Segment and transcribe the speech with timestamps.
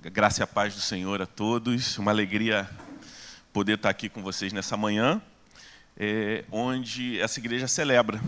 [0.00, 1.98] Graça e a paz do Senhor a todos.
[1.98, 2.70] Uma alegria
[3.52, 5.20] poder estar aqui com vocês nessa manhã,
[5.96, 8.22] é, onde essa igreja celebra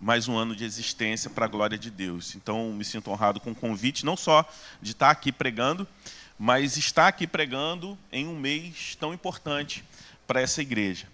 [0.00, 2.34] mais um ano de existência para a glória de Deus.
[2.34, 4.44] Então, me sinto honrado com o convite, não só
[4.82, 5.86] de estar aqui pregando,
[6.36, 9.84] mas estar aqui pregando em um mês tão importante
[10.26, 11.06] para essa igreja.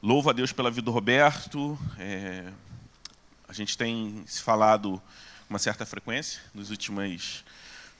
[0.00, 1.76] Louvo a Deus pela vida do Roberto.
[1.98, 2.44] É,
[3.48, 5.02] a gente tem se falado
[5.48, 7.44] com uma certa frequência nos últimos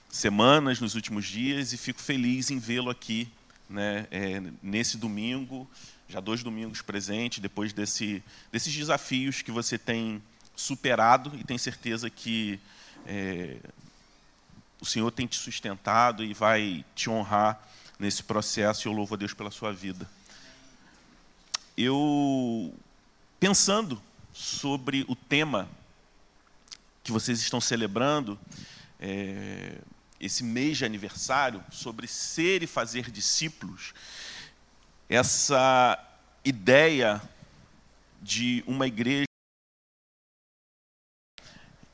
[0.09, 3.29] semanas, nos últimos dias, e fico feliz em vê-lo aqui
[3.69, 5.69] né, é, nesse domingo,
[6.07, 10.21] já dois domingos presente, depois desse, desses desafios que você tem
[10.55, 12.59] superado e tem certeza que
[13.05, 13.57] é,
[14.79, 17.61] o Senhor tem te sustentado e vai te honrar
[17.99, 20.07] nesse processo, e eu louvo a Deus pela sua vida.
[21.75, 22.73] Eu,
[23.39, 24.01] pensando
[24.33, 25.67] sobre o tema
[27.03, 28.39] que vocês estão celebrando,
[28.99, 29.77] é,
[30.19, 33.93] esse mês de aniversário, sobre ser e fazer discípulos,
[35.09, 35.97] essa
[36.43, 37.21] ideia
[38.21, 39.25] de uma igreja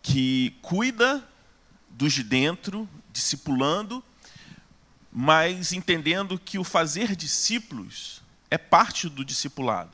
[0.01, 1.27] que cuida
[1.89, 4.03] dos de dentro, discipulando,
[5.11, 9.91] mas entendendo que o fazer discípulos é parte do discipulado.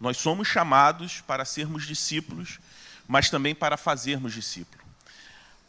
[0.00, 2.58] Nós somos chamados para sermos discípulos,
[3.06, 4.82] mas também para fazermos discípulo.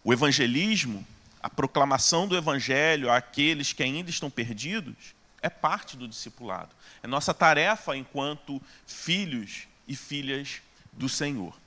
[0.03, 1.05] O evangelismo
[1.42, 6.75] a proclamação do evangelho àqueles que ainda estão perdidos é parte do discipulado.
[7.02, 10.62] É nossa tarefa enquanto filhos e filhas
[10.94, 11.58] do Senhor.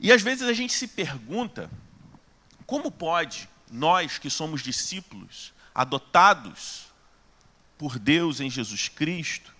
[0.00, 1.70] E às vezes a gente se pergunta
[2.66, 6.86] como pode nós que somos discípulos, adotados
[7.78, 9.54] por Deus em Jesus Cristo,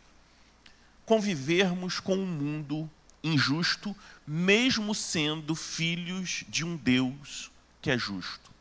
[1.04, 2.90] convivermos com um mundo
[3.22, 3.96] injusto,
[4.26, 8.55] mesmo sendo filhos de um Deus que é justo.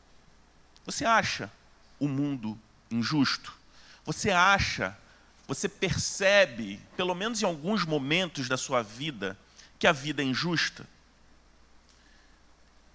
[0.86, 1.52] Você acha
[2.00, 2.60] o mundo
[2.92, 3.54] injusto?
[4.06, 4.96] Você acha,
[5.48, 9.38] você percebe, pelo menos em alguns momentos da sua vida,
[9.80, 10.88] que a vida é injusta?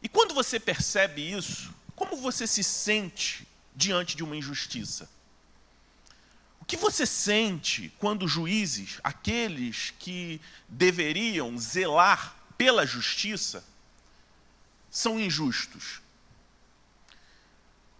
[0.02, 5.10] E quando você percebe isso, como você se sente diante de uma injustiça?
[6.60, 13.64] O que você sente quando juízes, aqueles que deveriam zelar pela justiça,
[14.90, 15.99] são injustos?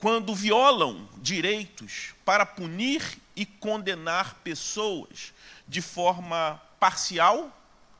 [0.00, 3.02] Quando violam direitos para punir
[3.36, 5.32] e condenar pessoas
[5.68, 7.54] de forma parcial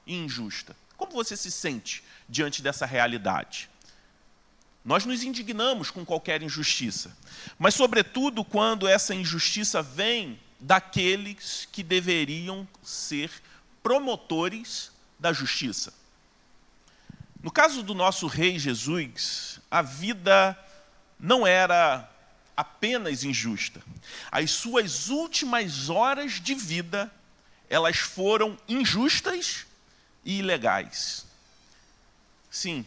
[0.06, 0.74] e injusta.
[0.96, 3.68] Como você se sente diante dessa realidade?
[4.82, 7.14] Nós nos indignamos com qualquer injustiça,
[7.58, 13.30] mas, sobretudo, quando essa injustiça vem daqueles que deveriam ser
[13.82, 15.92] promotores da justiça.
[17.42, 20.58] No caso do nosso Rei Jesus, a vida
[21.20, 22.08] não era
[22.56, 23.82] apenas injusta.
[24.30, 27.12] As suas últimas horas de vida,
[27.68, 29.66] elas foram injustas
[30.24, 31.26] e ilegais.
[32.50, 32.84] Sim,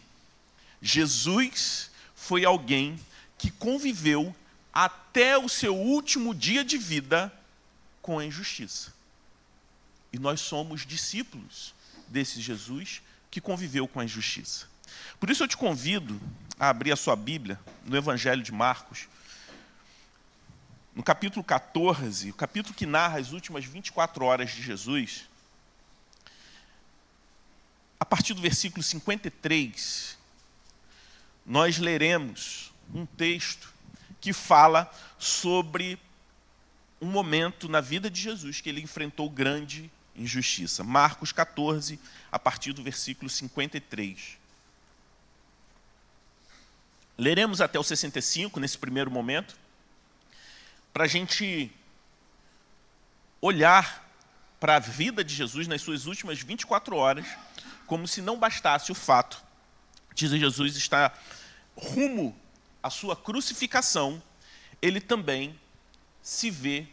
[0.81, 2.99] Jesus foi alguém
[3.37, 4.35] que conviveu
[4.73, 7.31] até o seu último dia de vida
[8.01, 8.93] com a injustiça.
[10.11, 11.73] E nós somos discípulos
[12.07, 13.01] desse Jesus
[13.31, 14.67] que conviveu com a injustiça.
[15.19, 16.19] Por isso eu te convido
[16.59, 19.07] a abrir a sua Bíblia no Evangelho de Marcos,
[20.95, 25.27] no capítulo 14, o capítulo que narra as últimas 24 horas de Jesus,
[27.99, 30.17] a partir do versículo 53,
[31.45, 33.73] nós leremos um texto
[34.21, 35.99] que fala sobre
[37.01, 40.83] um momento na vida de Jesus que ele enfrentou grande injustiça.
[40.83, 41.99] Marcos 14,
[42.31, 44.42] a partir do versículo 53.
[47.17, 49.55] Leremos até o 65 nesse primeiro momento,
[50.91, 51.71] para a gente
[53.39, 54.09] olhar
[54.59, 57.25] para a vida de Jesus nas suas últimas 24 horas,
[57.85, 59.43] como se não bastasse o fato
[60.15, 61.21] de Jesus estar
[61.75, 62.35] rumo
[62.81, 64.21] à sua crucificação,
[64.81, 65.59] ele também
[66.21, 66.87] se vê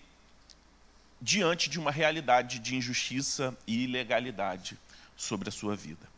[1.20, 4.76] diante de uma realidade de injustiça e ilegalidade
[5.16, 6.09] sobre a sua vida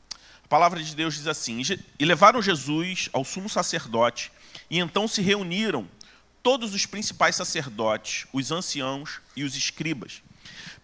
[0.53, 1.63] palavra de Deus diz assim:
[1.99, 4.31] E levaram Jesus ao sumo sacerdote,
[4.69, 5.89] e então se reuniram
[6.43, 10.23] todos os principais sacerdotes, os anciãos e os escribas.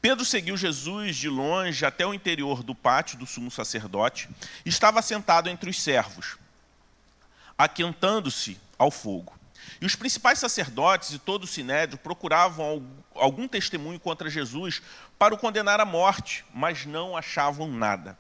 [0.01, 4.31] Pedro seguiu Jesus de longe até o interior do pátio do sumo sacerdote,
[4.65, 6.39] e estava sentado entre os servos,
[7.59, 9.39] aquentando-se ao fogo.
[9.83, 14.81] E os principais sacerdotes e todo o sinédrio procuravam algum testemunho contra Jesus
[15.19, 18.17] para o condenar à morte, mas não achavam nada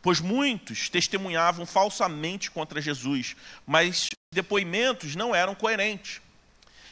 [0.00, 3.36] pois muitos testemunhavam falsamente contra Jesus,
[3.66, 6.20] mas depoimentos não eram coerentes.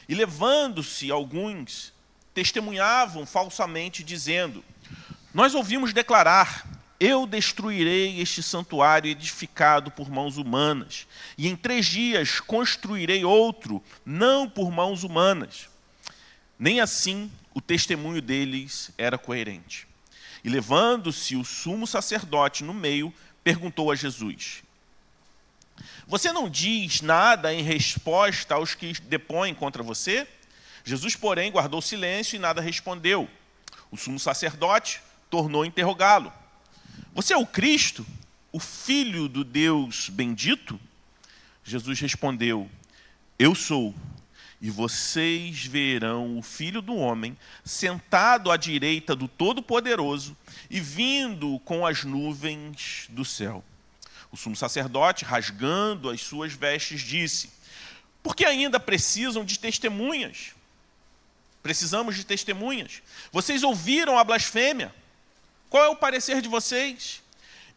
[0.07, 1.93] E levando-se alguns,
[2.33, 4.63] testemunhavam falsamente, dizendo:
[5.33, 6.67] Nós ouvimos declarar:
[6.99, 14.49] Eu destruirei este santuário edificado por mãos humanas, e em três dias construirei outro, não
[14.49, 15.69] por mãos humanas.
[16.57, 19.90] Nem assim o testemunho deles era coerente.
[20.43, 24.63] E levando-se o sumo sacerdote no meio, perguntou a Jesus:
[26.07, 30.27] Você não diz nada em resposta aos que depõem contra você?
[30.83, 33.29] Jesus, porém, guardou silêncio e nada respondeu.
[33.91, 36.33] O sumo sacerdote tornou a interrogá-lo:
[37.13, 38.05] Você é o Cristo,
[38.51, 40.79] o Filho do Deus bendito?
[41.63, 42.69] Jesus respondeu:
[43.37, 43.93] Eu sou
[44.61, 47.35] e vocês verão o Filho do Homem
[47.65, 50.37] sentado à direita do Todo-Poderoso
[50.69, 53.63] e vindo com as nuvens do céu.
[54.31, 57.49] O sumo sacerdote, rasgando as suas vestes, disse:
[58.21, 60.51] Por que ainda precisam de testemunhas?
[61.63, 63.01] Precisamos de testemunhas.
[63.31, 64.93] Vocês ouviram a blasfêmia?
[65.69, 67.23] Qual é o parecer de vocês?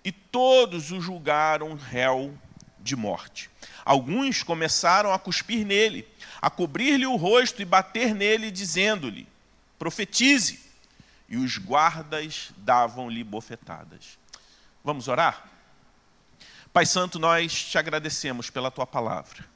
[0.05, 2.39] E todos o julgaram réu
[2.79, 3.51] de morte.
[3.85, 6.07] Alguns começaram a cuspir nele
[6.45, 9.27] a cobrir-lhe o rosto e bater nele, dizendo-lhe:
[9.79, 10.63] profetize.
[11.27, 14.19] E os guardas davam-lhe bofetadas.
[14.85, 15.49] Vamos orar?
[16.71, 19.47] Pai Santo, nós te agradecemos pela tua palavra.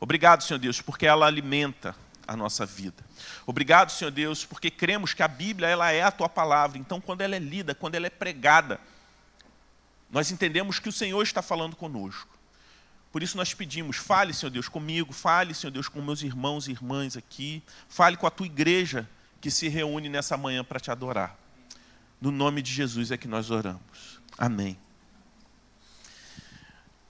[0.00, 1.94] Obrigado, Senhor Deus, porque ela alimenta
[2.26, 3.04] a nossa vida.
[3.46, 6.78] Obrigado, Senhor Deus, porque cremos que a Bíblia ela é a tua palavra.
[6.78, 8.80] Então, quando ela é lida, quando ela é pregada,
[10.10, 12.39] nós entendemos que o Senhor está falando conosco.
[13.12, 16.70] Por isso nós pedimos, fale, Senhor Deus, comigo, fale, Senhor Deus, com meus irmãos e
[16.70, 19.08] irmãs aqui, fale com a tua igreja
[19.40, 21.36] que se reúne nessa manhã para te adorar.
[22.20, 24.20] No nome de Jesus é que nós oramos.
[24.38, 24.78] Amém.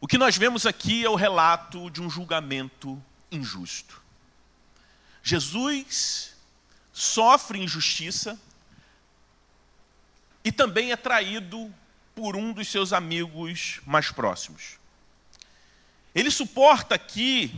[0.01, 4.01] O que nós vemos aqui é o relato de um julgamento injusto.
[5.23, 6.35] Jesus
[6.93, 8.41] sofre injustiça
[10.43, 11.73] e também é traído
[12.15, 14.80] por um dos seus amigos mais próximos.
[16.15, 17.55] Ele suporta aqui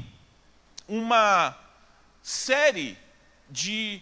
[0.87, 1.57] uma
[2.23, 2.99] série
[3.49, 4.01] de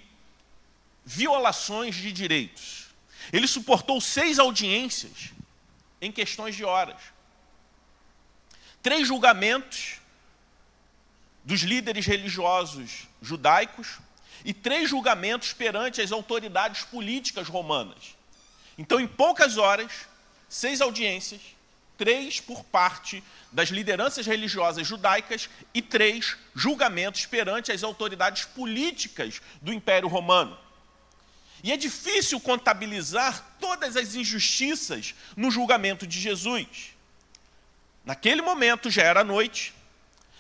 [1.05, 2.89] violações de direitos.
[3.33, 5.31] Ele suportou seis audiências
[6.01, 7.01] em questões de horas.
[8.83, 10.01] Três julgamentos
[11.45, 13.99] dos líderes religiosos judaicos
[14.45, 18.17] e três julgamentos perante as autoridades políticas romanas.
[18.79, 20.09] Então, em poucas horas,
[20.49, 21.41] seis audiências,
[22.01, 29.71] três por parte das lideranças religiosas judaicas e três julgamentos perante as autoridades políticas do
[29.71, 30.57] Império Romano.
[31.63, 36.95] E é difícil contabilizar todas as injustiças no julgamento de Jesus.
[38.03, 39.75] Naquele momento já era noite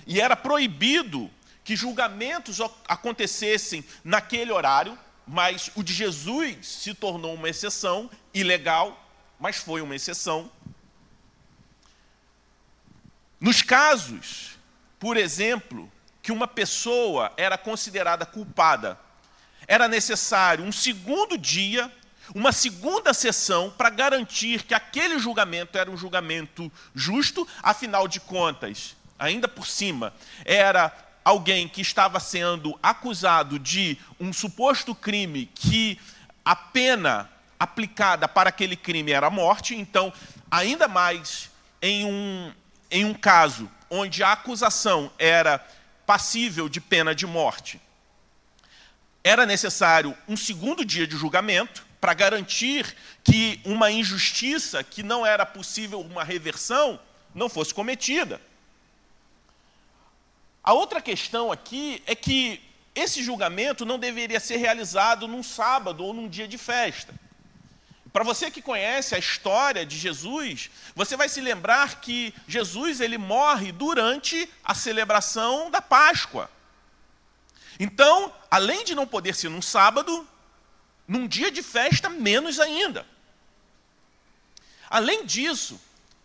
[0.06, 1.30] e era proibido
[1.62, 2.58] que julgamentos
[2.88, 8.98] acontecessem naquele horário, mas o de Jesus se tornou uma exceção, ilegal,
[9.38, 10.50] mas foi uma exceção.
[13.40, 14.58] Nos casos,
[14.98, 15.90] por exemplo,
[16.22, 19.00] que uma pessoa era considerada culpada,
[19.66, 21.90] era necessário um segundo dia,
[22.34, 28.94] uma segunda sessão para garantir que aquele julgamento era um julgamento justo, afinal de contas,
[29.18, 30.12] ainda por cima,
[30.44, 30.92] era
[31.24, 35.98] alguém que estava sendo acusado de um suposto crime que
[36.44, 40.12] a pena aplicada para aquele crime era a morte, então,
[40.50, 42.52] ainda mais em um
[42.90, 45.64] em um caso onde a acusação era
[46.06, 47.80] passível de pena de morte,
[49.22, 55.44] era necessário um segundo dia de julgamento para garantir que uma injustiça que não era
[55.44, 56.98] possível uma reversão
[57.34, 58.40] não fosse cometida.
[60.64, 62.62] A outra questão aqui é que
[62.94, 67.14] esse julgamento não deveria ser realizado num sábado ou num dia de festa.
[68.12, 73.16] Para você que conhece a história de Jesus, você vai se lembrar que Jesus ele
[73.16, 76.50] morre durante a celebração da Páscoa.
[77.78, 80.26] Então, além de não poder ser num sábado,
[81.06, 83.06] num dia de festa, menos ainda.
[84.88, 85.80] Além disso,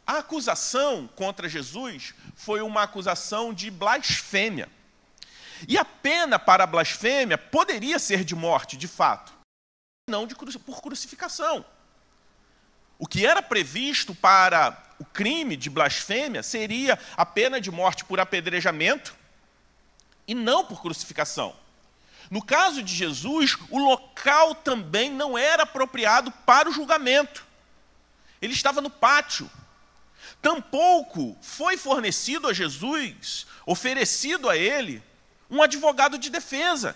[0.08, 4.70] a acusação contra Jesus foi uma acusação de blasfêmia.
[5.68, 9.34] E a pena para a blasfêmia poderia ser de morte, de fato,
[10.10, 11.66] não de, por crucificação.
[12.98, 18.20] O que era previsto para o crime de blasfêmia seria a pena de morte por
[18.20, 19.16] apedrejamento
[20.28, 21.56] e não por crucificação.
[22.30, 27.46] No caso de Jesus, o local também não era apropriado para o julgamento.
[28.42, 29.50] Ele estava no pátio.
[30.42, 35.04] Tampouco foi fornecido a Jesus, oferecido a ele,
[35.50, 36.96] um advogado de defesa.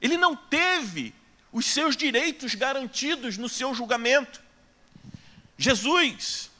[0.00, 1.14] Ele não teve
[1.52, 4.40] os seus direitos garantidos no seu julgamento.
[5.60, 6.50] Jesus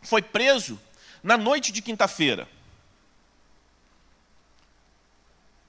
[0.00, 0.80] foi preso
[1.22, 2.48] na noite de quinta-feira.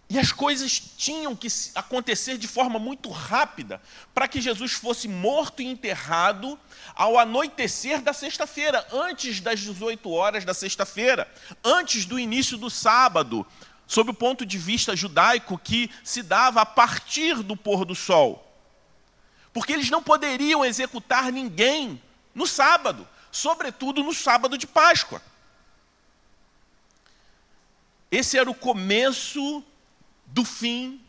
[0.10, 3.82] E as coisas tinham que acontecer de forma muito rápida
[4.13, 6.58] para que Jesus fosse morto e enterrado
[6.96, 11.29] ao anoitecer da sexta-feira, antes das 18 horas da sexta-feira,
[11.62, 13.46] antes do início do sábado,
[13.86, 18.50] sob o ponto de vista judaico que se dava a partir do pôr do sol.
[19.51, 22.01] Porque eles não poderiam executar ninguém
[22.34, 25.22] no sábado, sobretudo no sábado de Páscoa.
[28.12, 29.63] Esse era o começo
[30.28, 31.02] do fim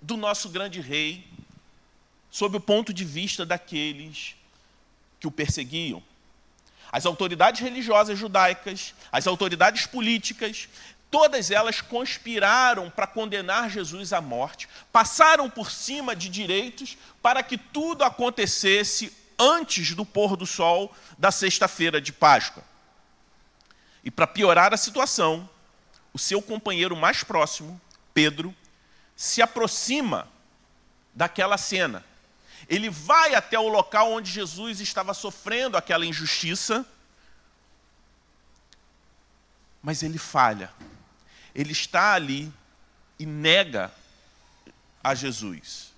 [0.00, 1.26] do nosso grande rei,
[2.30, 4.36] sob o ponto de vista daqueles
[5.18, 6.02] que o perseguiam.
[6.92, 10.68] As autoridades religiosas judaicas, as autoridades políticas,
[11.10, 17.56] todas elas conspiraram para condenar Jesus à morte, passaram por cima de direitos para que
[17.56, 22.62] tudo acontecesse antes do pôr do sol da sexta-feira de Páscoa.
[24.02, 25.48] E para piorar a situação,
[26.12, 27.80] o seu companheiro mais próximo,
[28.12, 28.54] Pedro,
[29.16, 30.28] se aproxima
[31.14, 32.04] daquela cena.
[32.68, 36.86] Ele vai até o local onde Jesus estava sofrendo aquela injustiça,
[39.82, 40.70] mas ele falha.
[41.54, 42.52] Ele está ali
[43.18, 43.92] e nega
[45.02, 45.93] a Jesus.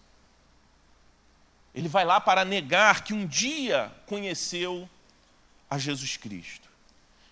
[1.76, 4.88] Ele vai lá para negar que um dia conheceu
[5.68, 6.66] a Jesus Cristo.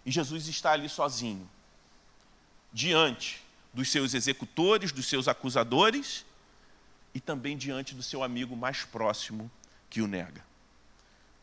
[0.04, 1.48] E Jesus está ali sozinho,
[2.70, 6.26] diante dos seus executores, dos seus acusadores
[7.14, 9.50] e também diante do seu amigo mais próximo
[9.88, 10.44] que o nega.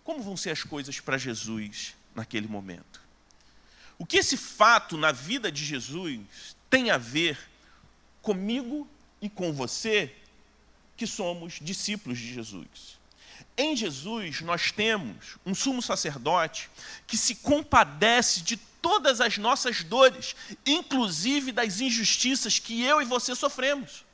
[0.04, 3.02] Como vão ser as coisas para Jesus naquele momento?
[3.98, 7.38] O que esse fato na vida de Jesus tem a ver
[8.22, 8.88] comigo
[9.20, 10.16] e com você,
[11.02, 13.00] que somos discípulos de Jesus?
[13.58, 16.70] Em Jesus, nós temos um sumo sacerdote
[17.08, 23.34] que se compadece de todas as nossas dores, inclusive das injustiças que eu e você
[23.34, 24.06] sofremos.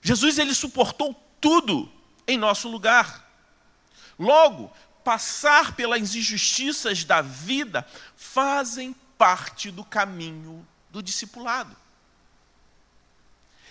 [0.00, 1.92] Jesus ele suportou tudo
[2.26, 3.30] em nosso lugar.
[4.18, 4.72] Logo,
[5.04, 11.83] passar pelas injustiças da vida fazem parte do caminho do discipulado.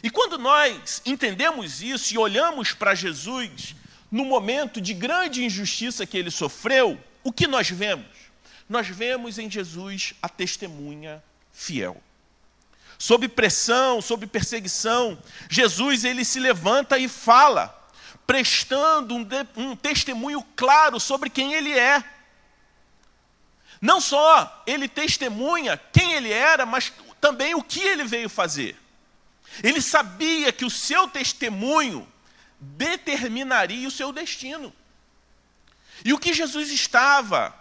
[0.04, 3.74] E quando nós entendemos isso e olhamos para Jesus
[4.12, 8.06] no momento de grande injustiça que ele sofreu, o que nós vemos?
[8.68, 12.04] Nós vemos em Jesus a testemunha fiel.
[13.00, 15.18] Sob pressão, sob perseguição,
[15.50, 17.74] Jesus ele se levanta e fala,
[18.28, 22.04] prestando um, de, um testemunho claro sobre quem ele é.
[23.82, 26.92] Não só ele testemunha quem ele era, mas
[27.22, 28.83] também o que ele veio fazer.
[29.62, 32.08] Ele sabia que o seu testemunho
[32.60, 34.74] determinaria o seu destino.
[36.04, 37.54] E o que Jesus estava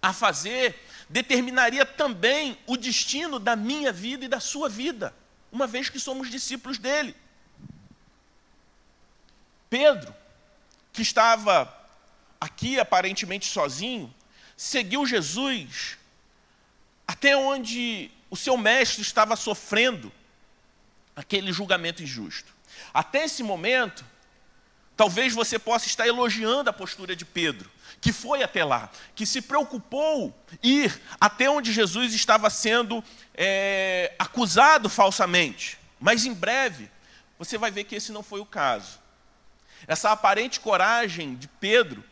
[0.00, 5.14] a fazer determinaria também o destino da minha vida e da sua vida,
[5.52, 7.14] uma vez que somos discípulos dele.
[9.70, 10.14] Pedro,
[10.92, 11.72] que estava
[12.40, 14.12] aqui aparentemente sozinho,
[14.56, 15.98] seguiu Jesus
[17.06, 20.12] até onde o seu mestre estava sofrendo
[21.16, 22.54] aquele julgamento injusto.
[22.92, 24.04] Até esse momento,
[24.94, 27.70] talvez você possa estar elogiando a postura de Pedro,
[28.00, 33.02] que foi até lá, que se preocupou ir até onde Jesus estava sendo
[33.34, 35.78] é, acusado falsamente.
[35.98, 36.90] Mas em breve,
[37.38, 38.98] você vai ver que esse não foi o caso.
[39.86, 42.04] Essa aparente coragem de Pedro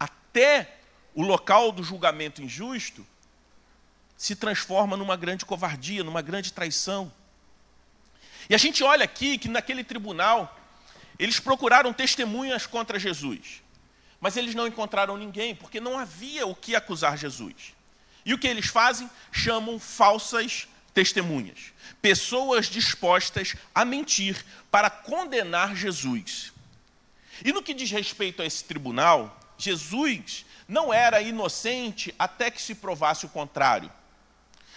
[0.00, 0.78] até
[1.14, 3.06] o local do julgamento injusto
[4.16, 7.12] se transforma numa grande covardia, numa grande traição.
[8.48, 10.58] E a gente olha aqui que naquele tribunal,
[11.18, 13.62] eles procuraram testemunhas contra Jesus.
[14.20, 17.74] Mas eles não encontraram ninguém, porque não havia o que acusar Jesus.
[18.24, 19.10] E o que eles fazem?
[19.30, 21.72] Chamam falsas testemunhas.
[22.00, 26.52] Pessoas dispostas a mentir para condenar Jesus.
[27.44, 32.74] E no que diz respeito a esse tribunal, Jesus não era inocente até que se
[32.74, 33.92] provasse o contrário.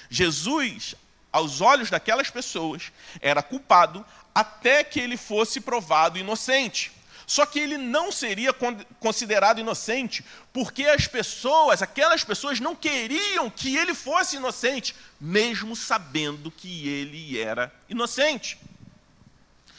[0.10, 0.96] Jesus
[1.32, 6.92] aos olhos daquelas pessoas, era culpado até que ele fosse provado inocente.
[7.30, 8.52] Só que ele não seria
[9.00, 16.50] considerado inocente porque as pessoas, aquelas pessoas, não queriam que ele fosse inocente, mesmo sabendo
[16.50, 18.60] que ele era inocente.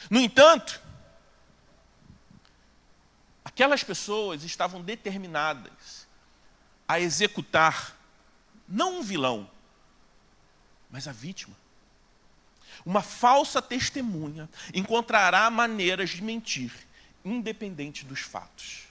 [0.09, 0.81] No entanto,
[3.43, 6.07] aquelas pessoas estavam determinadas
[6.87, 7.97] a executar
[8.65, 9.49] não um vilão,
[10.91, 11.55] mas a vítima.
[12.85, 16.71] Uma falsa testemunha encontrará maneiras de mentir,
[17.23, 18.83] independente dos fatos.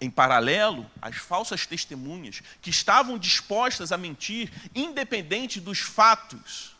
[0.00, 6.76] Em paralelo, as falsas testemunhas que estavam dispostas a mentir, independente dos fatos,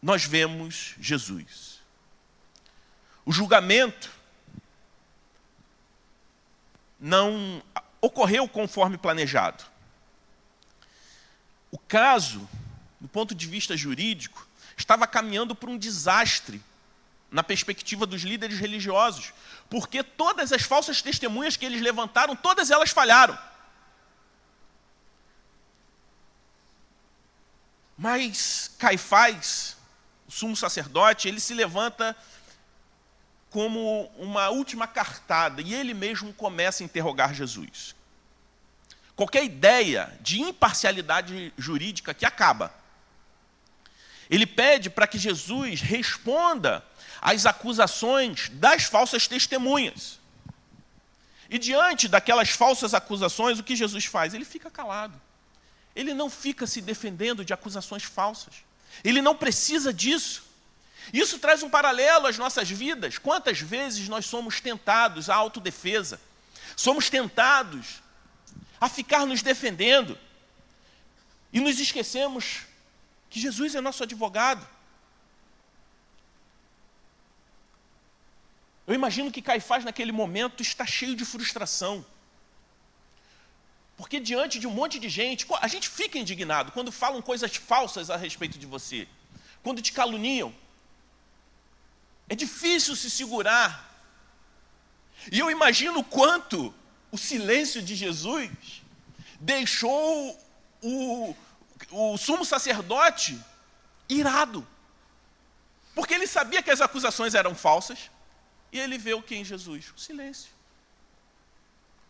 [0.00, 1.80] nós vemos Jesus.
[3.26, 4.10] O julgamento
[6.98, 7.62] não
[8.00, 9.64] ocorreu conforme planejado.
[11.70, 12.48] O caso,
[13.00, 14.46] do ponto de vista jurídico,
[14.76, 16.62] estava caminhando para um desastre
[17.30, 19.32] na perspectiva dos líderes religiosos,
[19.68, 23.36] porque todas as falsas testemunhas que eles levantaram, todas elas falharam.
[27.98, 29.76] Mas Caifás,
[30.28, 32.14] o sumo sacerdote, ele se levanta
[33.50, 37.95] como uma última cartada e ele mesmo começa a interrogar Jesus.
[39.16, 42.72] Qualquer ideia de imparcialidade jurídica que acaba.
[44.28, 46.84] Ele pede para que Jesus responda
[47.20, 50.20] às acusações das falsas testemunhas.
[51.48, 54.34] E diante daquelas falsas acusações, o que Jesus faz?
[54.34, 55.18] Ele fica calado.
[55.94, 58.54] Ele não fica se defendendo de acusações falsas.
[59.02, 60.44] Ele não precisa disso.
[61.10, 63.16] Isso traz um paralelo às nossas vidas.
[63.16, 66.20] Quantas vezes nós somos tentados à autodefesa?
[66.76, 68.02] Somos tentados
[68.80, 70.18] a ficar nos defendendo.
[71.52, 72.62] E nos esquecemos
[73.30, 74.66] que Jesus é nosso advogado.
[78.86, 82.04] Eu imagino que Caifás, naquele momento, está cheio de frustração.
[83.96, 88.10] Porque diante de um monte de gente, a gente fica indignado quando falam coisas falsas
[88.10, 89.08] a respeito de você,
[89.62, 90.54] quando te caluniam,
[92.28, 93.84] é difícil se segurar.
[95.32, 96.74] E eu imagino quanto
[97.16, 98.82] o silêncio de Jesus
[99.40, 100.38] deixou
[100.82, 101.34] o,
[101.90, 103.42] o sumo sacerdote
[104.06, 104.66] irado.
[105.94, 108.10] Porque ele sabia que as acusações eram falsas.
[108.70, 109.94] E ele vê o que em Jesus?
[109.96, 110.50] O silêncio.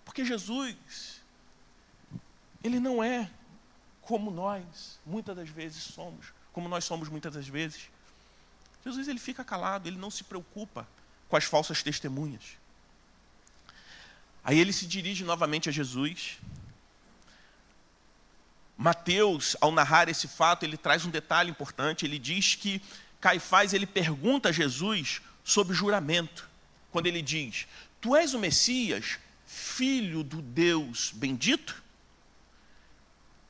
[0.04, 1.20] Porque Jesus,
[2.64, 3.30] ele não é
[4.02, 7.88] como nós muitas das vezes somos, como nós somos muitas das vezes.
[8.84, 10.88] Jesus ele fica calado, ele não se preocupa
[11.28, 12.56] com as falsas testemunhas.
[14.46, 16.38] Aí ele se dirige novamente a Jesus.
[18.78, 22.06] Mateus, ao narrar esse fato, ele traz um detalhe importante.
[22.06, 22.80] Ele diz que
[23.20, 26.48] Caifás ele pergunta a Jesus sobre juramento.
[26.92, 27.66] Quando ele diz:
[28.00, 31.82] Tu és o Messias, filho do Deus bendito?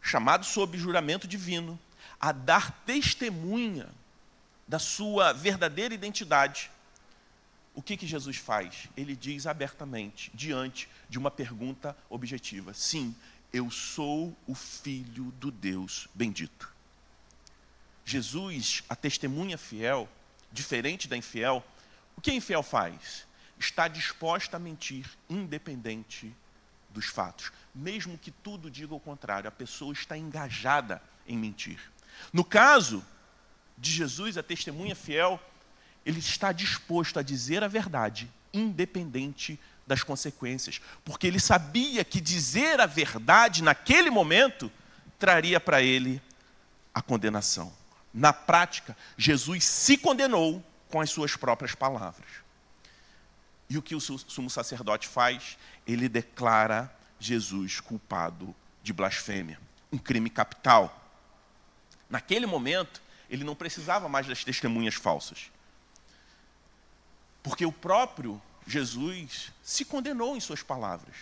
[0.00, 1.78] Chamado sob juramento divino
[2.18, 3.86] a dar testemunha
[4.66, 6.70] da sua verdadeira identidade,
[7.76, 8.88] o que, que Jesus faz?
[8.96, 13.14] Ele diz abertamente, diante de uma pergunta objetiva: Sim,
[13.52, 16.74] eu sou o Filho do Deus bendito.
[18.02, 20.08] Jesus, a testemunha fiel,
[20.50, 21.62] diferente da infiel,
[22.16, 23.26] o que a infiel faz?
[23.58, 26.34] Está disposta a mentir, independente
[26.90, 27.52] dos fatos.
[27.74, 31.92] Mesmo que tudo diga o contrário, a pessoa está engajada em mentir.
[32.32, 33.04] No caso
[33.76, 35.38] de Jesus, a testemunha fiel,
[36.06, 42.80] ele está disposto a dizer a verdade, independente das consequências, porque ele sabia que dizer
[42.80, 44.70] a verdade naquele momento
[45.18, 46.22] traria para ele
[46.94, 47.72] a condenação.
[48.14, 52.28] Na prática, Jesus se condenou com as suas próprias palavras.
[53.68, 55.58] E o que o sumo sacerdote faz?
[55.84, 59.58] Ele declara Jesus culpado de blasfêmia,
[59.92, 61.04] um crime capital.
[62.08, 65.50] Naquele momento, ele não precisava mais das testemunhas falsas.
[67.46, 71.14] Porque o próprio Jesus se condenou em suas palavras.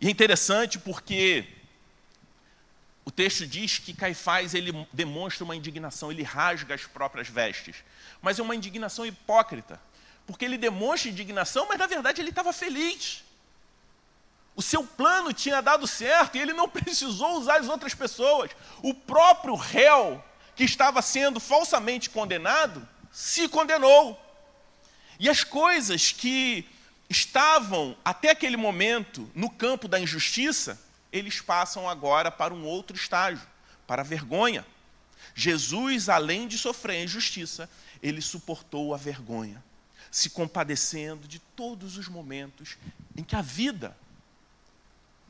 [0.00, 1.46] E é interessante porque
[3.04, 7.84] o texto diz que Caifás ele demonstra uma indignação, ele rasga as próprias vestes.
[8.22, 9.78] Mas é uma indignação hipócrita,
[10.26, 13.22] porque ele demonstra indignação, mas na verdade ele estava feliz.
[14.56, 18.50] O seu plano tinha dado certo e ele não precisou usar as outras pessoas.
[18.82, 20.24] O próprio réu
[20.56, 24.29] que estava sendo falsamente condenado, se condenou.
[25.20, 26.66] E as coisas que
[27.06, 30.80] estavam até aquele momento no campo da injustiça,
[31.12, 33.46] eles passam agora para um outro estágio,
[33.86, 34.66] para a vergonha.
[35.34, 37.68] Jesus, além de sofrer a injustiça,
[38.02, 39.62] ele suportou a vergonha,
[40.10, 42.78] se compadecendo de todos os momentos
[43.14, 43.94] em que a vida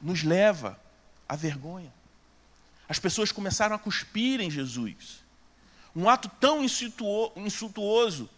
[0.01, 0.81] nos leva
[1.29, 1.93] à vergonha.
[2.89, 5.25] As pessoas começaram a cuspir em Jesus.
[5.97, 8.31] Um ato tão insultuoso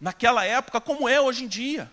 [0.00, 1.90] naquela época como é hoje em dia.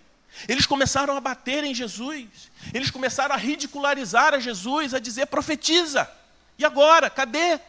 [0.48, 2.52] Eles começaram a bater em Jesus.
[2.74, 6.10] Eles começaram a ridicularizar a Jesus, a dizer: profetiza.
[6.58, 7.10] E agora?
[7.10, 7.60] Cadê?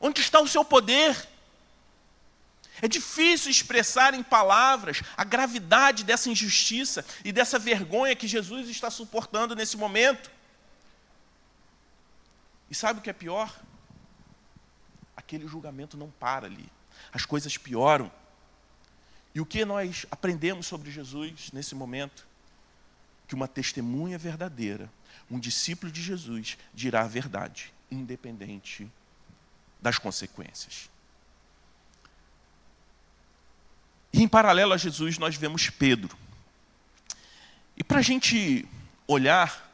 [0.00, 1.28] Onde está o seu poder?
[2.82, 8.90] É difícil expressar em palavras a gravidade dessa injustiça e dessa vergonha que Jesus está
[8.90, 10.30] suportando nesse momento.
[12.70, 13.54] E sabe o que é pior?
[15.14, 16.70] Aquele julgamento não para ali.
[17.12, 18.10] As coisas pioram.
[19.34, 22.26] E o que nós aprendemos sobre Jesus nesse momento?
[23.28, 24.90] Que uma testemunha verdadeira,
[25.30, 28.90] um discípulo de Jesus, dirá a verdade, independente
[29.80, 30.90] das consequências.
[34.12, 36.16] E em paralelo a Jesus, nós vemos Pedro.
[37.76, 38.68] E para a gente
[39.06, 39.70] olhar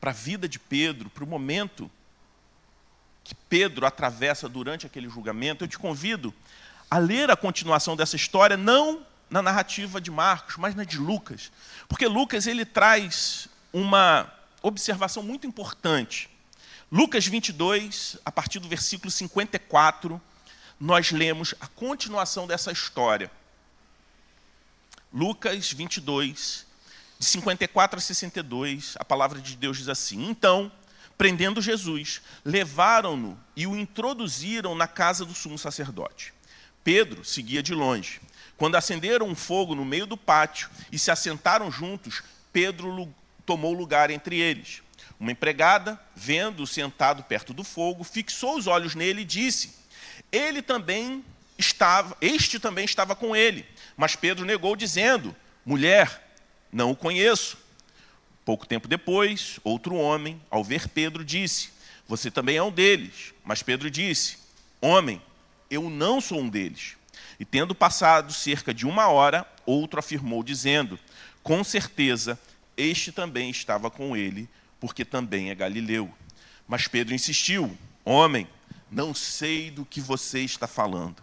[0.00, 1.90] para a vida de Pedro, para o momento
[3.24, 6.32] que Pedro atravessa durante aquele julgamento, eu te convido
[6.90, 11.50] a ler a continuação dessa história, não na narrativa de Marcos, mas na de Lucas.
[11.88, 16.30] Porque Lucas ele traz uma observação muito importante.
[16.90, 20.20] Lucas 22, a partir do versículo 54,
[20.78, 23.30] nós lemos a continuação dessa história.
[25.12, 26.66] Lucas 22,
[27.18, 30.70] de 54 a 62, a palavra de Deus diz assim: Então,
[31.18, 36.35] prendendo Jesus, levaram-no e o introduziram na casa do sumo sacerdote.
[36.86, 38.20] Pedro seguia de longe.
[38.56, 42.22] Quando acenderam um fogo no meio do pátio e se assentaram juntos,
[42.52, 43.12] Pedro
[43.44, 44.82] tomou lugar entre eles.
[45.18, 49.74] Uma empregada, vendo-o sentado perto do fogo, fixou os olhos nele e disse:
[50.30, 51.24] ele também
[51.58, 53.66] estava, este também estava com ele.
[53.96, 56.38] Mas Pedro negou, dizendo: Mulher,
[56.70, 57.58] não o conheço.
[58.44, 61.70] Pouco tempo depois, outro homem, ao ver Pedro, disse:
[62.06, 63.34] Você também é um deles.
[63.44, 64.38] Mas Pedro disse:
[64.80, 65.20] Homem,
[65.70, 66.96] eu não sou um deles.
[67.38, 70.98] E tendo passado cerca de uma hora, outro afirmou, dizendo:
[71.42, 72.38] Com certeza,
[72.76, 74.48] este também estava com ele,
[74.80, 76.12] porque também é galileu.
[76.66, 78.48] Mas Pedro insistiu: Homem,
[78.90, 81.22] não sei do que você está falando.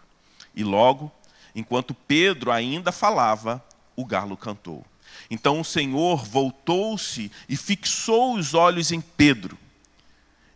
[0.55, 1.11] E logo,
[1.55, 3.63] enquanto Pedro ainda falava,
[3.95, 4.85] o galo cantou.
[5.29, 9.57] Então o Senhor voltou-se e fixou os olhos em Pedro.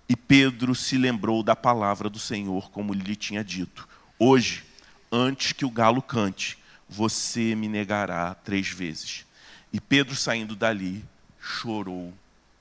[0.10, 4.64] E Pedro se lembrou da palavra do Senhor, como lhe tinha dito: Hoje,
[5.12, 9.26] antes que o galo cante, você me negará três vezes.
[9.72, 11.04] E Pedro, saindo dali,
[11.40, 12.14] chorou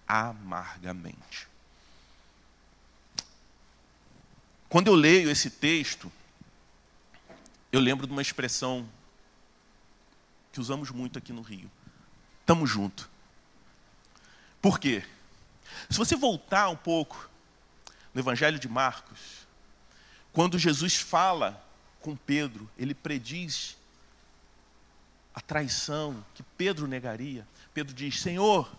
[0.06, 1.46] amargamente.
[4.68, 6.10] Quando eu leio esse texto,
[7.70, 8.88] eu lembro de uma expressão
[10.52, 11.70] que usamos muito aqui no Rio.
[12.44, 13.08] Tamo junto.
[14.60, 15.04] Por quê?
[15.88, 17.30] Se você voltar um pouco
[18.16, 19.46] no Evangelho de Marcos,
[20.32, 21.62] quando Jesus fala
[22.00, 23.76] com Pedro, ele prediz
[25.34, 27.46] a traição que Pedro negaria.
[27.74, 28.74] Pedro diz: Senhor,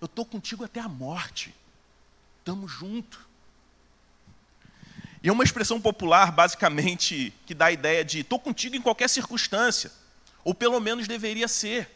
[0.00, 1.54] eu estou contigo até a morte.
[2.44, 3.24] Tamo junto.
[5.22, 9.08] E é uma expressão popular, basicamente, que dá a ideia de estou contigo em qualquer
[9.08, 9.92] circunstância,
[10.42, 11.88] ou pelo menos deveria ser.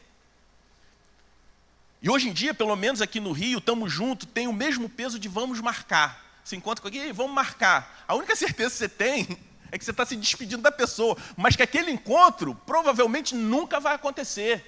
[2.00, 5.18] E hoje em dia, pelo menos aqui no Rio, estamos juntos, tem o mesmo peso
[5.18, 6.25] de vamos marcar.
[6.46, 8.04] Se encontra com alguém, vamos marcar.
[8.06, 9.36] A única certeza que você tem
[9.72, 13.96] é que você está se despedindo da pessoa, mas que aquele encontro provavelmente nunca vai
[13.96, 14.64] acontecer.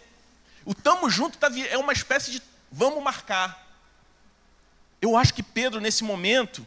[0.64, 3.64] O tamo junto tá, é uma espécie de vamos marcar.
[5.00, 6.66] Eu acho que Pedro, nesse momento,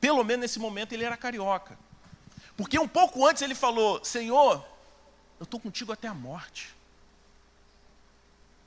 [0.00, 1.78] pelo menos nesse momento ele era carioca.
[2.56, 4.66] Porque um pouco antes ele falou: Senhor,
[5.38, 6.74] eu estou contigo até a morte.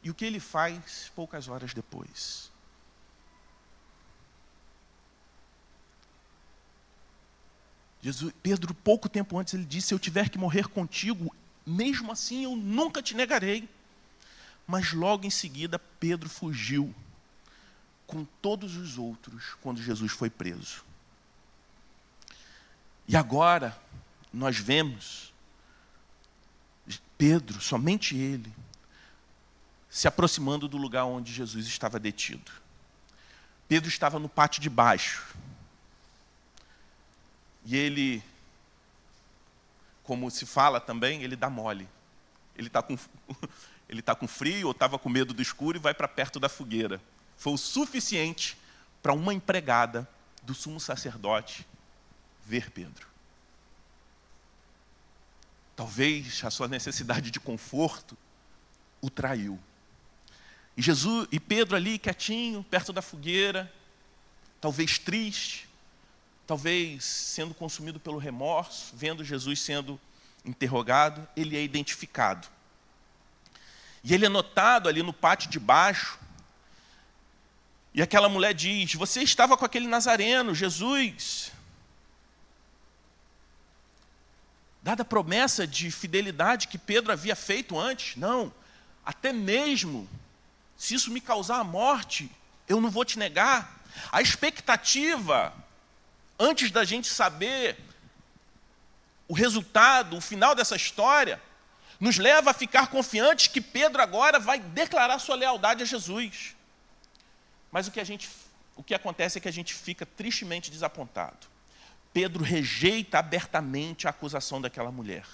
[0.03, 2.51] E o que ele faz poucas horas depois?
[8.01, 11.33] Jesus, Pedro, pouco tempo antes, ele disse: Se eu tiver que morrer contigo,
[11.65, 13.67] mesmo assim eu nunca te negarei.
[14.65, 16.93] Mas logo em seguida, Pedro fugiu
[18.05, 20.83] com todos os outros quando Jesus foi preso.
[23.07, 23.75] E agora
[24.31, 25.29] nós vemos
[27.19, 28.49] Pedro, somente ele,
[29.89, 32.49] se aproximando do lugar onde Jesus estava detido.
[33.67, 35.35] Pedro estava no pátio de baixo.
[37.69, 38.23] E ele,
[40.01, 41.87] como se fala também, ele dá mole.
[42.55, 42.97] Ele está com,
[43.87, 46.49] ele tá com frio ou estava com medo do escuro e vai para perto da
[46.49, 46.99] fogueira.
[47.37, 48.57] Foi o suficiente
[49.03, 50.09] para uma empregada
[50.41, 51.63] do sumo sacerdote
[52.43, 53.05] ver Pedro.
[55.75, 58.17] Talvez a sua necessidade de conforto
[58.99, 59.59] o traiu.
[60.75, 63.71] E Jesus e Pedro ali quietinho, perto da fogueira,
[64.59, 65.68] talvez triste,
[66.49, 70.01] talvez sendo consumido pelo remorso, vendo Jesus sendo
[70.43, 72.47] interrogado, ele é identificado.
[74.03, 76.17] E ele é notado ali no pátio de baixo.
[77.93, 81.51] E aquela mulher diz: Você estava com aquele nazareno, Jesus.
[84.81, 88.15] dada a promessa de fidelidade que Pedro havia feito antes.
[88.15, 88.51] Não,
[89.05, 90.09] até mesmo
[90.75, 92.31] se isso me causar a morte,
[92.67, 93.83] eu não vou te negar.
[94.11, 95.53] A expectativa,
[96.39, 97.77] antes da gente saber
[99.27, 101.39] o resultado, o final dessa história,
[101.99, 106.55] nos leva a ficar confiantes que Pedro agora vai declarar sua lealdade a Jesus.
[107.71, 108.29] Mas o que, a gente,
[108.75, 111.47] o que acontece é que a gente fica tristemente desapontado.
[112.13, 115.25] Pedro rejeita abertamente a acusação daquela mulher.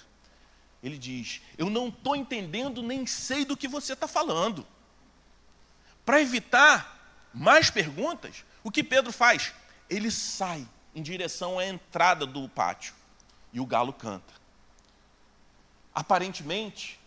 [0.82, 4.66] Ele diz: Eu não estou entendendo nem sei do que você está falando.
[6.04, 9.54] Para evitar mais perguntas, o que Pedro faz?
[9.88, 12.94] Ele sai em direção à entrada do pátio
[13.52, 14.32] e o galo canta.
[15.94, 16.98] Aparentemente,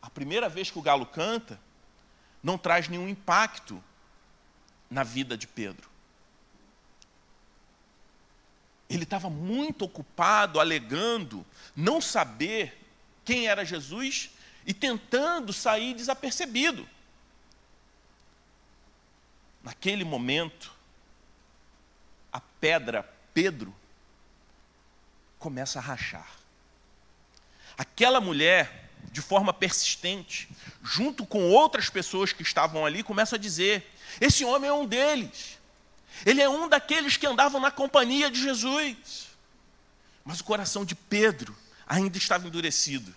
[0.00, 1.60] a primeira vez que o galo canta
[2.42, 3.84] não traz nenhum impacto
[4.90, 5.90] na vida de Pedro.
[8.88, 11.44] Ele estava muito ocupado alegando
[11.76, 12.82] não saber
[13.22, 14.30] quem era Jesus
[14.64, 16.88] e tentando sair desapercebido.
[19.62, 20.79] Naquele momento,
[22.60, 23.74] pedra Pedro
[25.38, 26.30] começa a rachar.
[27.78, 30.48] Aquela mulher, de forma persistente,
[30.82, 35.58] junto com outras pessoas que estavam ali, começa a dizer: esse homem é um deles.
[36.26, 39.28] Ele é um daqueles que andavam na companhia de Jesus.
[40.24, 43.14] Mas o coração de Pedro ainda estava endurecido.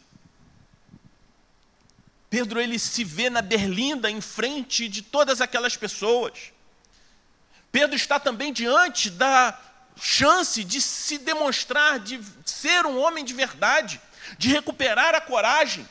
[2.29, 6.52] Pedro ele se vê na berlinda em frente de todas aquelas pessoas.
[7.73, 9.59] Pedro está também diante da
[9.99, 13.99] chance de se demonstrar, de ser um homem de verdade,
[14.37, 15.89] de recuperar a coragem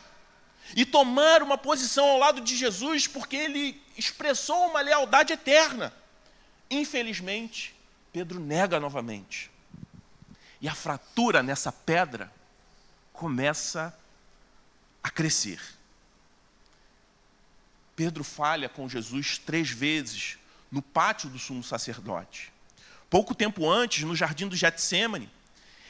[0.77, 5.92] e tomar uma posição ao lado de Jesus, porque ele expressou uma lealdade eterna.
[6.71, 7.75] Infelizmente,
[8.12, 9.51] Pedro nega novamente.
[10.61, 12.33] E a fratura nessa pedra
[13.12, 13.92] começa
[15.03, 15.61] a crescer.
[17.97, 20.38] Pedro falha com Jesus três vezes
[20.72, 22.50] no pátio do sumo sacerdote.
[23.11, 25.30] Pouco tempo antes, no jardim do Getsemane,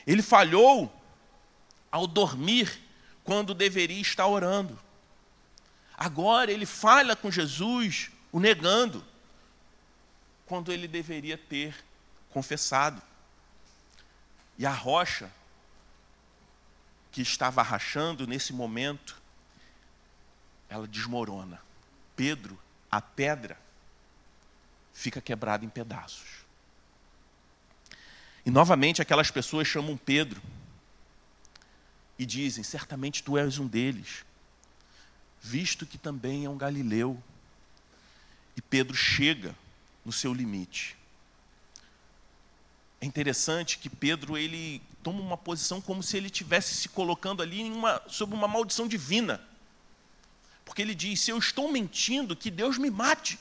[0.05, 0.93] ele falhou
[1.91, 2.83] ao dormir
[3.23, 4.77] quando deveria estar orando.
[5.97, 9.05] Agora ele falha com Jesus, o negando,
[10.47, 11.77] quando ele deveria ter
[12.31, 13.01] confessado.
[14.59, 15.31] E a rocha
[17.13, 19.21] que estava rachando nesse momento,
[20.69, 21.61] ela desmorona.
[22.17, 22.59] Pedro,
[22.91, 23.57] a pedra,
[24.93, 26.43] fica quebrada em pedaços.
[28.45, 30.43] E novamente aquelas pessoas chamam Pedro
[32.19, 34.25] e dizem: certamente tu és um deles,
[35.41, 37.23] visto que também é um galileu.
[38.57, 39.55] E Pedro chega
[40.05, 40.97] no seu limite.
[43.01, 47.63] É interessante que Pedro ele toma uma posição como se ele estivesse se colocando ali
[47.65, 49.41] uma, sob uma maldição divina.
[50.65, 53.39] Porque ele diz: se eu estou mentindo, que Deus me mate.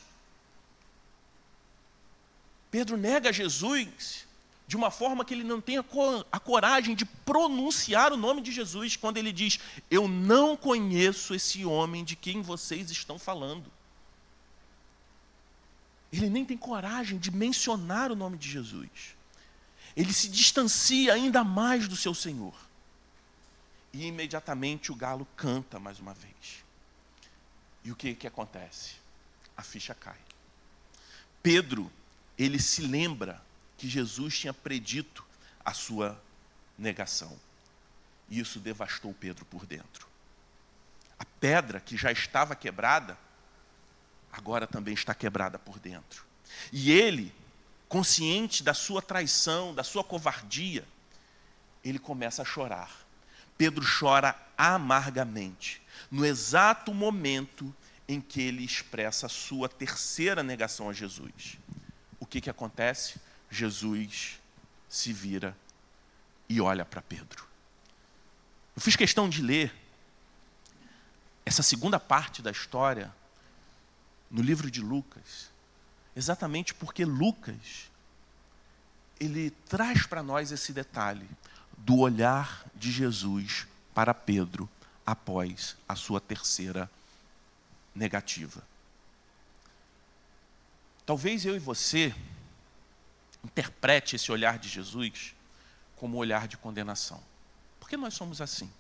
[2.72, 4.26] Pedro nega Jesus
[4.66, 8.96] de uma forma que ele não tem a coragem de pronunciar o nome de Jesus,
[8.96, 13.70] quando ele diz: Eu não conheço esse homem de quem vocês estão falando.
[16.12, 18.90] Ele nem tem coragem de mencionar o nome de Jesus.
[19.96, 22.56] Ele se distancia ainda mais do seu Senhor.
[23.92, 26.64] E imediatamente o galo canta mais uma vez.
[27.84, 28.96] E o que, que acontece?
[29.58, 30.18] A ficha cai.
[31.44, 31.92] Pedro,
[32.44, 33.42] ele se lembra
[33.78, 35.24] que Jesus tinha predito
[35.64, 36.20] a sua
[36.78, 37.38] negação.
[38.30, 40.08] E isso devastou Pedro por dentro.
[41.20, 43.16] A pedra que já estava quebrada,
[44.32, 46.26] agora também está quebrada por dentro.
[46.72, 47.32] E ele,
[47.88, 50.84] consciente da sua traição, da sua covardia,
[51.84, 52.92] ele começa a chorar.
[53.56, 57.72] Pedro chora amargamente, no exato momento
[58.08, 61.60] em que ele expressa a sua terceira negação a Jesus.
[62.32, 63.20] Que, que acontece?
[63.50, 64.40] Jesus
[64.88, 65.56] se vira
[66.48, 67.46] e olha para Pedro.
[68.74, 69.76] Eu fiz questão de ler
[71.46, 73.14] essa segunda parte da história
[74.30, 75.52] no livro de Lucas,
[76.16, 77.92] exatamente porque Lucas
[79.20, 81.30] ele traz para nós esse detalhe
[81.80, 84.70] do olhar de Jesus para Pedro
[85.06, 86.90] após a sua terceira
[87.94, 88.71] negativa.
[91.12, 92.16] Talvez eu e você
[93.44, 95.36] interprete esse olhar de Jesus
[95.98, 97.22] como olhar de condenação.
[97.82, 98.72] Por que nós somos assim?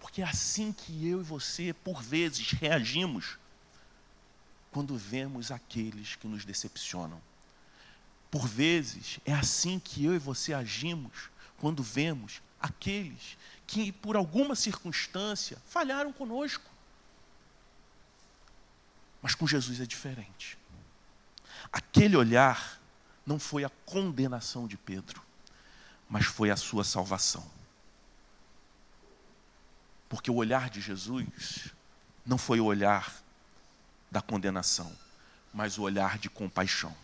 [0.00, 3.38] Porque é assim que eu e você, por vezes, reagimos
[4.72, 7.22] quando vemos aqueles que nos decepcionam.
[8.28, 14.56] Por vezes, é assim que eu e você agimos quando vemos aqueles que, por alguma
[14.56, 16.68] circunstância, falharam conosco.
[19.22, 20.58] Mas com Jesus é diferente.
[21.72, 22.80] Aquele olhar
[23.26, 25.22] não foi a condenação de Pedro,
[26.08, 27.44] mas foi a sua salvação.
[30.08, 31.72] Porque o olhar de Jesus
[32.24, 33.12] não foi o olhar
[34.10, 34.92] da condenação,
[35.52, 36.94] mas o olhar de compaixão.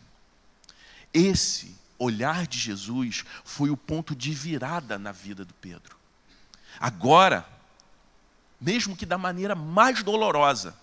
[1.12, 5.96] Esse olhar de Jesus foi o ponto de virada na vida do Pedro.
[6.78, 7.46] Agora,
[8.60, 10.76] mesmo que da maneira mais dolorosa,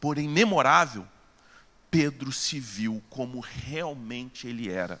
[0.00, 1.06] porém memorável,
[1.92, 4.98] Pedro se viu como realmente ele era.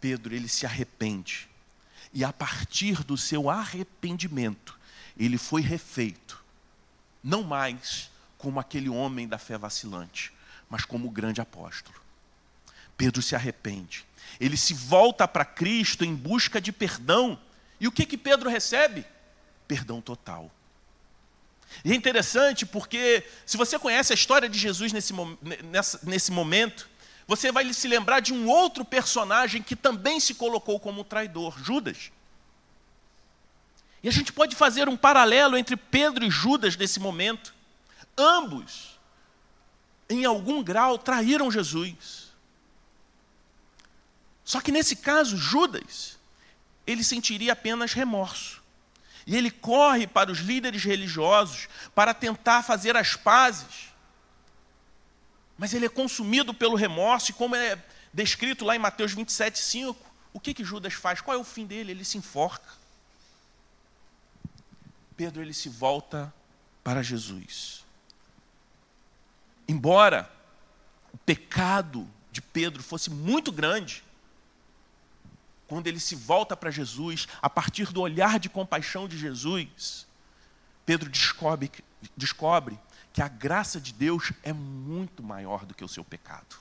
[0.00, 1.48] Pedro, ele se arrepende.
[2.12, 4.76] E a partir do seu arrependimento,
[5.16, 6.44] ele foi refeito,
[7.22, 10.32] não mais como aquele homem da fé vacilante,
[10.68, 11.96] mas como o grande apóstolo.
[12.96, 14.04] Pedro se arrepende.
[14.40, 17.38] Ele se volta para Cristo em busca de perdão.
[17.78, 19.06] E o que que Pedro recebe?
[19.68, 20.50] Perdão total.
[21.84, 25.12] E é interessante porque, se você conhece a história de Jesus nesse,
[26.02, 26.88] nesse momento,
[27.26, 32.10] você vai se lembrar de um outro personagem que também se colocou como traidor, Judas.
[34.02, 37.52] E a gente pode fazer um paralelo entre Pedro e Judas nesse momento.
[38.16, 38.98] Ambos,
[40.08, 42.30] em algum grau, traíram Jesus.
[44.44, 46.16] Só que nesse caso, Judas,
[46.86, 48.55] ele sentiria apenas remorso.
[49.26, 53.92] E ele corre para os líderes religiosos para tentar fazer as pazes.
[55.58, 60.06] Mas ele é consumido pelo remorso, e como é descrito lá em Mateus 27, 5,
[60.32, 61.20] o que, que Judas faz?
[61.20, 61.90] Qual é o fim dele?
[61.90, 62.68] Ele se enforca.
[65.16, 66.32] Pedro ele se volta
[66.84, 67.84] para Jesus.
[69.66, 70.30] Embora
[71.12, 74.04] o pecado de Pedro fosse muito grande,
[75.66, 80.06] quando ele se volta para Jesus, a partir do olhar de compaixão de Jesus,
[80.84, 81.70] Pedro descobre,
[82.16, 82.78] descobre
[83.12, 86.56] que a graça de Deus é muito maior do que o seu pecado.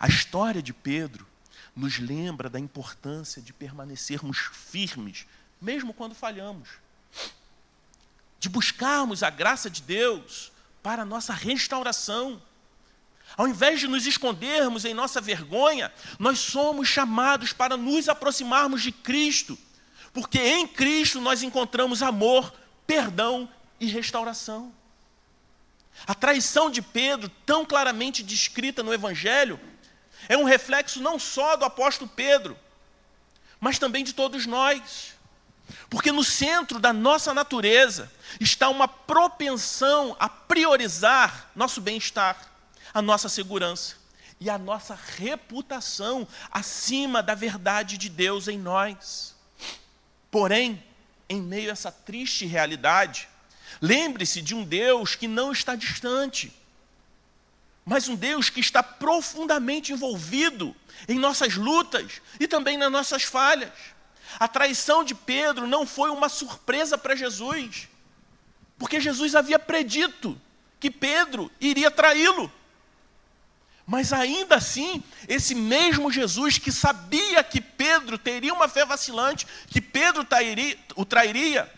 [0.00, 1.26] A história de Pedro
[1.74, 5.26] nos lembra da importância de permanecermos firmes,
[5.60, 6.68] mesmo quando falhamos,
[8.40, 10.50] de buscarmos a graça de Deus
[10.82, 12.42] para a nossa restauração.
[13.36, 18.90] Ao invés de nos escondermos em nossa vergonha, nós somos chamados para nos aproximarmos de
[18.90, 19.58] Cristo,
[20.12, 22.52] porque em Cristo nós encontramos amor,
[22.86, 24.72] perdão e restauração.
[26.06, 29.60] A traição de Pedro, tão claramente descrita no Evangelho,
[30.28, 32.58] é um reflexo não só do apóstolo Pedro,
[33.60, 35.14] mas também de todos nós.
[35.90, 42.55] Porque no centro da nossa natureza está uma propensão a priorizar nosso bem-estar
[42.96, 43.96] a nossa segurança
[44.40, 49.34] e a nossa reputação acima da verdade de Deus em nós.
[50.30, 50.82] Porém,
[51.28, 53.28] em meio a essa triste realidade,
[53.82, 56.50] lembre-se de um Deus que não está distante,
[57.84, 60.74] mas um Deus que está profundamente envolvido
[61.06, 63.74] em nossas lutas e também nas nossas falhas.
[64.40, 67.90] A traição de Pedro não foi uma surpresa para Jesus,
[68.78, 70.40] porque Jesus havia predito
[70.80, 72.50] que Pedro iria traí-lo.
[73.86, 79.80] Mas ainda assim, esse mesmo Jesus que sabia que Pedro teria uma fé vacilante, que
[79.80, 80.26] Pedro
[80.96, 81.72] o trairia,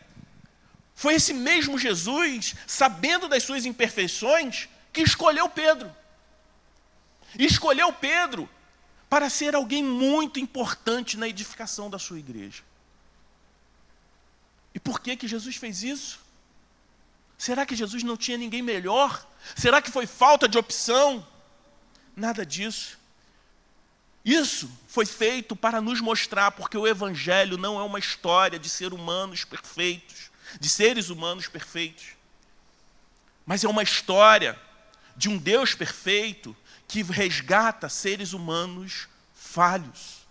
[0.94, 5.94] foi esse mesmo Jesus, sabendo das suas imperfeições, que escolheu Pedro.
[7.38, 8.48] Escolheu Pedro
[9.08, 12.62] para ser alguém muito importante na edificação da sua igreja.
[14.74, 16.20] E por que que Jesus fez isso?
[17.36, 19.26] Será que Jesus não tinha ninguém melhor?
[19.56, 21.24] Será que foi falta de opção?
[22.18, 22.98] Nada disso.
[24.24, 28.92] Isso foi feito para nos mostrar, porque o Evangelho não é uma história de ser
[28.92, 32.08] humanos perfeitos, de seres humanos perfeitos,
[33.46, 34.60] mas é uma história
[35.16, 36.56] de um Deus perfeito
[36.88, 40.26] que resgata seres humanos falhos.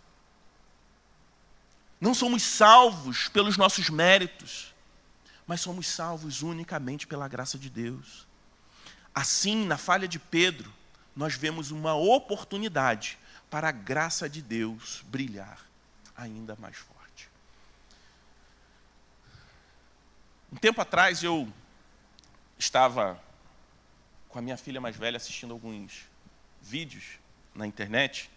[2.01, 4.73] Não somos salvos pelos nossos méritos,
[5.47, 8.27] mas somos salvos unicamente pela graça de Deus.
[9.15, 10.76] Assim, na falha de Pedro,
[11.17, 13.17] nós vemos uma oportunidade
[13.49, 15.59] para a graça de Deus brilhar
[16.15, 17.27] ainda mais forte.
[20.53, 21.51] Um tempo atrás eu
[22.57, 23.19] estava
[24.29, 26.05] com a minha filha mais velha assistindo alguns
[26.61, 27.17] vídeos
[27.55, 28.29] na internet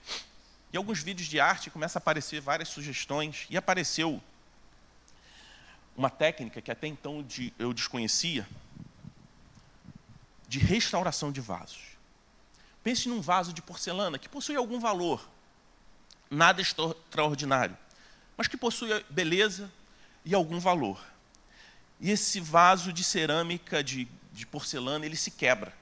[0.72, 4.22] e alguns vídeos de arte começam a aparecer várias sugestões e apareceu
[5.94, 7.26] uma técnica que até então
[7.58, 8.48] eu desconhecia
[10.48, 11.89] de restauração de vasos.
[12.82, 15.28] Pense num vaso de porcelana que possui algum valor,
[16.30, 17.76] nada extraordinário,
[18.36, 19.70] mas que possui beleza
[20.24, 21.04] e algum valor.
[22.00, 25.74] E esse vaso de cerâmica, de, de porcelana, ele se quebra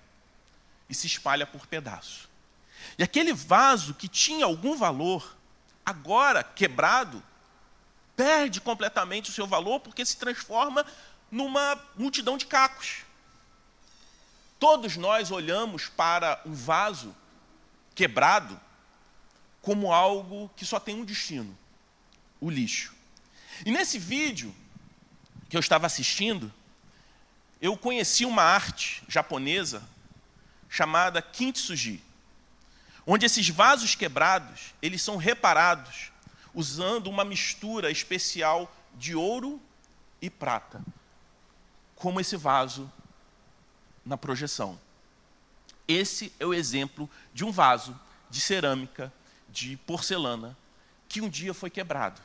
[0.88, 2.28] e se espalha por pedaços.
[2.98, 5.36] E aquele vaso que tinha algum valor,
[5.86, 7.22] agora quebrado,
[8.16, 10.84] perde completamente o seu valor porque se transforma
[11.30, 13.04] numa multidão de cacos.
[14.58, 17.14] Todos nós olhamos para um vaso
[17.94, 18.60] quebrado
[19.62, 21.56] como algo que só tem um destino:
[22.40, 22.94] o lixo.
[23.64, 24.54] E nesse vídeo
[25.48, 26.52] que eu estava assistindo,
[27.60, 29.82] eu conheci uma arte japonesa
[30.68, 32.02] chamada kintsugi,
[33.06, 36.12] onde esses vasos quebrados, eles são reparados
[36.54, 39.60] usando uma mistura especial de ouro
[40.20, 40.82] e prata,
[41.94, 42.90] como esse vaso
[44.08, 44.80] na projeção.
[45.86, 47.98] Esse é o exemplo de um vaso
[48.30, 49.12] de cerâmica,
[49.48, 50.56] de porcelana,
[51.08, 52.20] que um dia foi quebrado.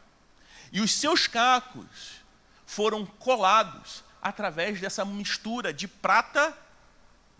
[0.71, 2.21] E os seus cacos
[2.65, 6.57] foram colados através dessa mistura de prata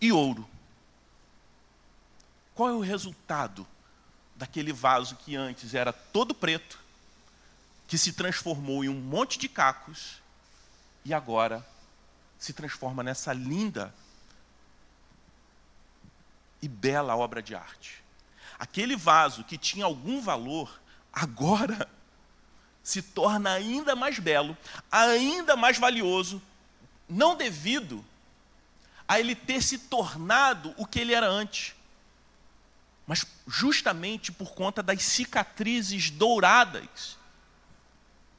[0.00, 0.48] e ouro.
[2.54, 3.66] Qual é o resultado
[4.36, 6.78] daquele vaso que antes era todo preto,
[7.88, 10.22] que se transformou em um monte de cacos
[11.04, 11.66] e agora
[12.38, 13.94] se transforma nessa linda
[16.64, 18.02] e bela obra de arte?
[18.58, 20.80] Aquele vaso que tinha algum valor,
[21.12, 21.88] agora
[22.82, 24.56] se torna ainda mais belo,
[24.90, 26.40] ainda mais valioso,
[27.08, 28.04] não devido
[29.06, 31.74] a ele ter se tornado o que ele era antes,
[33.06, 37.18] mas justamente por conta das cicatrizes douradas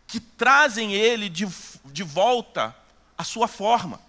[0.07, 1.47] que trazem ele de,
[1.86, 2.76] de volta
[3.15, 3.99] à sua forma.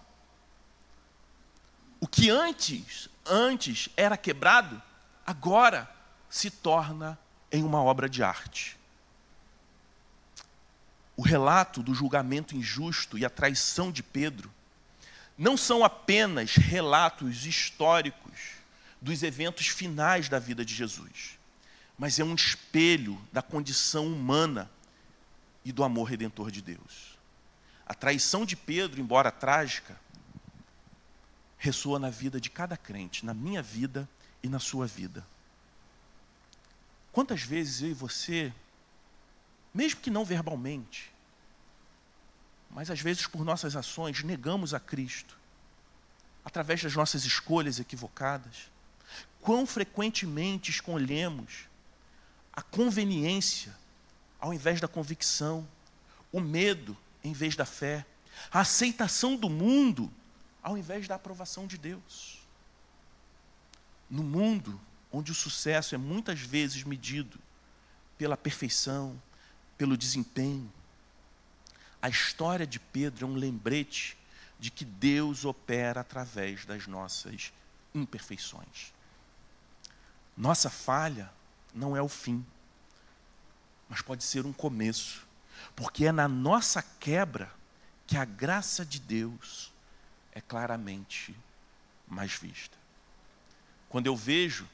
[2.00, 4.80] O que antes, antes era quebrado,
[5.26, 5.90] agora
[6.28, 7.18] se torna
[7.50, 8.76] em uma obra de arte.
[11.16, 14.52] O relato do julgamento injusto e a traição de Pedro
[15.36, 18.56] não são apenas relatos históricos
[19.00, 21.38] dos eventos finais da vida de Jesus,
[21.98, 24.70] mas é um espelho da condição humana
[25.64, 27.16] e do amor redentor de Deus.
[27.86, 29.98] A traição de Pedro, embora trágica,
[31.66, 34.08] ressoa na vida de cada crente, na minha vida
[34.40, 35.26] e na sua vida.
[37.10, 38.52] Quantas vezes eu e você,
[39.74, 41.12] mesmo que não verbalmente,
[42.70, 45.36] mas às vezes por nossas ações, negamos a Cristo,
[46.44, 48.70] através das nossas escolhas equivocadas,
[49.40, 51.66] quão frequentemente escolhemos
[52.52, 53.74] a conveniência
[54.38, 55.66] ao invés da convicção,
[56.30, 58.06] o medo em vez da fé,
[58.52, 60.12] a aceitação do mundo
[60.66, 62.40] ao invés da aprovação de Deus.
[64.10, 64.80] No mundo
[65.12, 67.38] onde o sucesso é muitas vezes medido
[68.18, 69.16] pela perfeição,
[69.78, 70.68] pelo desempenho,
[72.02, 74.18] a história de Pedro é um lembrete
[74.58, 77.52] de que Deus opera através das nossas
[77.94, 78.92] imperfeições.
[80.36, 81.32] Nossa falha
[81.72, 82.44] não é o fim,
[83.88, 85.24] mas pode ser um começo,
[85.76, 87.52] porque é na nossa quebra
[88.04, 89.75] que a graça de Deus
[90.36, 91.34] é claramente
[92.06, 92.76] mais vista.
[93.88, 94.68] Quando eu vejo,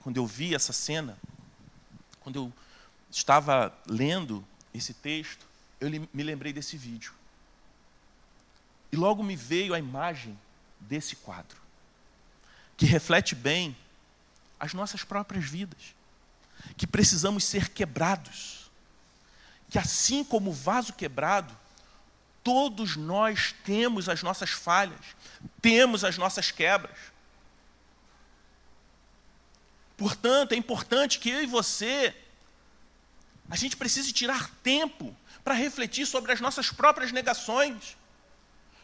[0.00, 1.16] quando eu vi essa cena,
[2.18, 2.52] quando eu
[3.08, 4.44] estava lendo
[4.74, 5.46] esse texto,
[5.80, 7.14] eu me lembrei desse vídeo.
[8.90, 10.36] E logo me veio a imagem
[10.80, 11.56] desse quadro,
[12.76, 13.76] que reflete bem
[14.58, 15.94] as nossas próprias vidas,
[16.76, 18.68] que precisamos ser quebrados,
[19.70, 21.56] que assim como o vaso quebrado,
[22.46, 25.04] todos nós temos as nossas falhas,
[25.60, 26.96] temos as nossas quebras.
[29.96, 32.14] Portanto, é importante que eu e você,
[33.50, 37.96] a gente precise tirar tempo para refletir sobre as nossas próprias negações,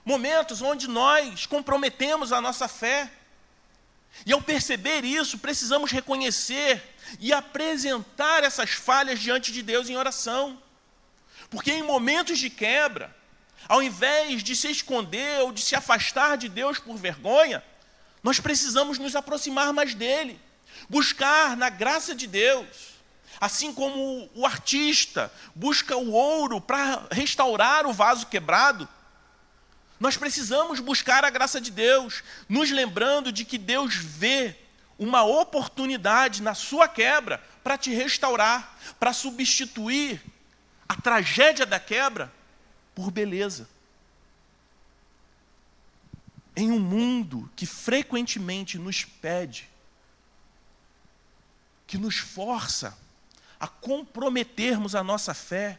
[0.05, 3.09] momentos onde nós comprometemos a nossa fé,
[4.27, 6.83] e ao perceber isso, precisamos reconhecer
[7.21, 10.61] e apresentar essas falhas diante de Deus em oração.
[11.49, 13.22] Porque em momentos de quebra,
[13.69, 17.63] ao invés de se esconder ou de se afastar de Deus por vergonha,
[18.23, 20.41] nós precisamos nos aproximar mais dele,
[20.89, 22.93] buscar na graça de Deus.
[23.41, 28.89] Assim como o artista busca o ouro para restaurar o vaso quebrado,
[29.99, 34.57] nós precisamos buscar a graça de Deus, nos lembrando de que Deus vê
[34.99, 40.23] uma oportunidade na sua quebra para te restaurar, para substituir
[40.89, 42.33] a tragédia da quebra
[42.95, 43.68] por beleza.
[46.55, 49.68] Em um mundo que frequentemente nos pede,
[51.86, 52.99] que nos força
[53.59, 55.78] a comprometermos a nossa fé,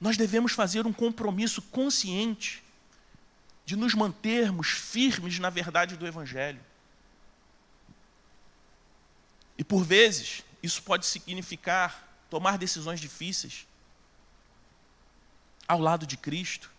[0.00, 2.62] nós devemos fazer um compromisso consciente
[3.64, 6.60] de nos mantermos firmes na verdade do Evangelho.
[9.56, 13.66] E por vezes, isso pode significar tomar decisões difíceis
[15.66, 16.70] ao lado de Cristo,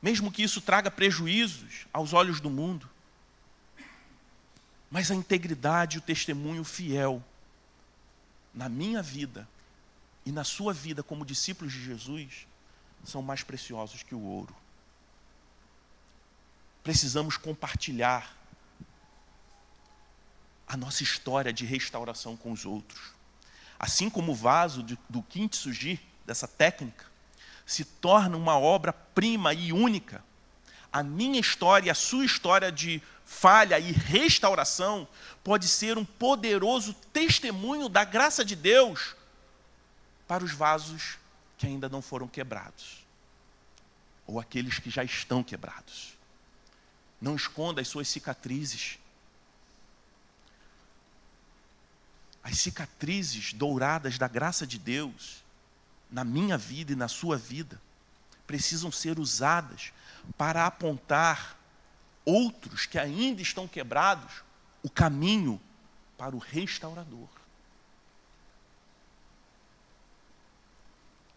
[0.00, 2.88] mesmo que isso traga prejuízos aos olhos do mundo.
[4.90, 7.22] Mas a integridade e o testemunho fiel
[8.52, 9.48] na minha vida
[10.24, 12.46] e na sua vida como discípulos de Jesus
[13.04, 14.54] são mais preciosos que o ouro.
[16.82, 18.36] Precisamos compartilhar
[20.66, 23.12] a nossa história de restauração com os outros.
[23.78, 27.09] Assim como o vaso do kintsugi, dessa técnica,
[27.70, 30.24] se torna uma obra-prima e única,
[30.92, 35.06] a minha história e a sua história de falha e restauração
[35.44, 39.14] pode ser um poderoso testemunho da graça de Deus
[40.26, 41.16] para os vasos
[41.56, 43.06] que ainda não foram quebrados,
[44.26, 46.14] ou aqueles que já estão quebrados.
[47.20, 48.98] Não esconda as suas cicatrizes.
[52.42, 55.44] As cicatrizes douradas da graça de Deus,
[56.10, 57.80] na minha vida e na sua vida,
[58.46, 59.92] precisam ser usadas
[60.36, 61.56] para apontar
[62.24, 64.42] outros que ainda estão quebrados
[64.82, 65.60] o caminho
[66.18, 67.28] para o restaurador.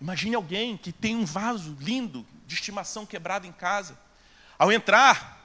[0.02, 3.98] Imagine alguém que tem um vaso lindo de estimação quebrado em casa.
[4.60, 5.42] Ao entrar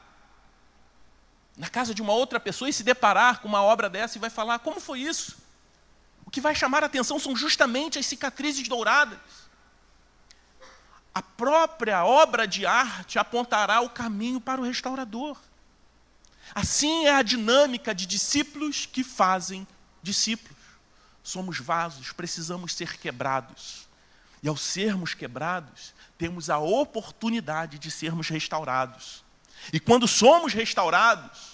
[1.56, 4.30] na casa de uma outra pessoa e se deparar com uma obra dessa e vai
[4.30, 5.36] falar: como foi isso?
[6.28, 9.18] O que vai chamar a atenção são justamente as cicatrizes douradas.
[11.14, 15.38] A própria obra de arte apontará o caminho para o restaurador.
[16.54, 19.66] Assim é a dinâmica de discípulos que fazem
[20.02, 20.58] discípulos.
[21.22, 23.88] Somos vasos, precisamos ser quebrados.
[24.42, 29.24] E ao sermos quebrados, temos a oportunidade de sermos restaurados.
[29.72, 31.52] E quando somos restaurados,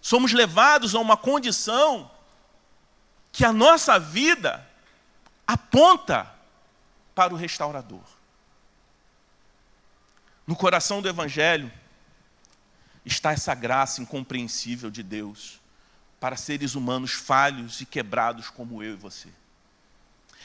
[0.00, 2.14] somos levados a uma condição
[3.36, 4.66] que a nossa vida
[5.46, 6.26] aponta
[7.14, 8.00] para o restaurador.
[10.46, 11.70] No coração do Evangelho
[13.04, 15.60] está essa graça incompreensível de Deus
[16.18, 19.28] para seres humanos falhos e quebrados como eu e você.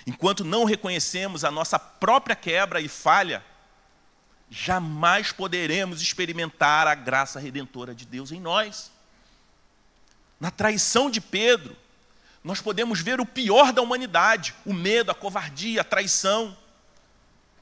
[0.06, 3.42] Enquanto não reconhecemos a nossa própria quebra e falha,
[4.50, 8.92] jamais poderemos experimentar a graça redentora de Deus em nós.
[10.38, 11.78] Na traição de Pedro,
[12.44, 16.58] nós podemos ver o pior da humanidade: o medo, a covardia, a traição.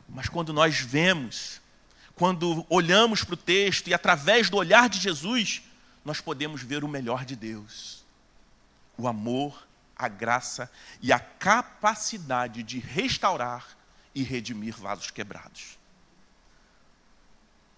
[0.07, 1.61] Mas quando nós vemos,
[2.15, 5.61] quando olhamos para o texto e através do olhar de Jesus,
[6.03, 8.03] nós podemos ver o melhor de Deus:
[8.97, 10.71] o amor, a graça
[11.01, 13.77] e a capacidade de restaurar
[14.15, 15.77] e redimir vasos quebrados.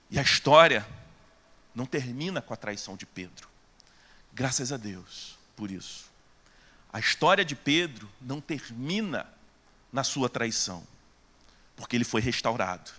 [0.09, 0.85] E a história
[1.73, 3.49] não termina com a traição de Pedro.
[4.33, 6.10] Graças a Deus por isso.
[6.91, 9.27] A história de Pedro não termina
[9.91, 10.85] na sua traição,
[11.75, 12.91] porque ele foi restaurado,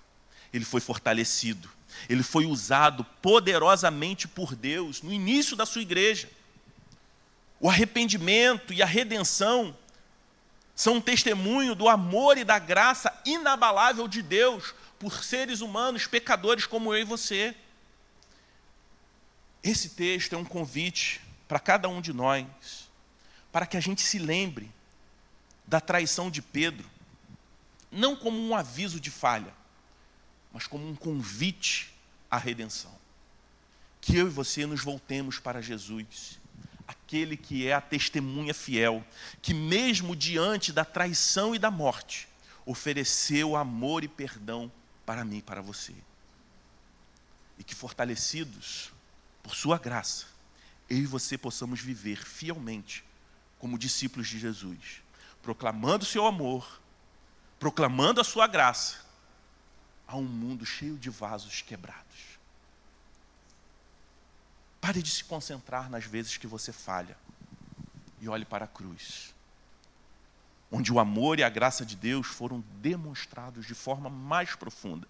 [0.52, 1.70] ele foi fortalecido,
[2.08, 6.30] ele foi usado poderosamente por Deus no início da sua igreja.
[7.60, 9.76] O arrependimento e a redenção
[10.74, 16.66] são um testemunho do amor e da graça inabalável de Deus por seres humanos, pecadores
[16.66, 17.54] como eu e você.
[19.62, 22.81] Esse texto é um convite para cada um de nós,
[23.52, 24.72] para que a gente se lembre
[25.66, 26.88] da traição de Pedro,
[27.90, 29.54] não como um aviso de falha,
[30.52, 31.92] mas como um convite
[32.30, 32.92] à redenção.
[34.00, 36.40] Que eu e você nos voltemos para Jesus
[36.88, 39.04] aquele que é a testemunha fiel,
[39.40, 42.28] que mesmo diante da traição e da morte,
[42.64, 44.72] ofereceu amor e perdão
[45.04, 45.94] para mim e para você.
[47.58, 48.92] E que fortalecidos
[49.42, 50.26] por sua graça,
[50.88, 53.04] eu e você possamos viver fielmente
[53.62, 55.04] como discípulos de Jesus,
[55.40, 56.80] proclamando o seu amor,
[57.60, 58.96] proclamando a sua graça
[60.04, 62.02] a um mundo cheio de vasos quebrados.
[64.80, 67.16] Pare de se concentrar nas vezes que você falha
[68.20, 69.32] e olhe para a cruz,
[70.68, 75.06] onde o amor e a graça de Deus foram demonstrados de forma mais profunda.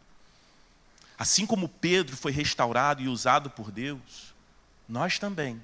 [1.17, 4.35] Assim como Pedro foi restaurado e usado por Deus,
[4.87, 5.59] nós também,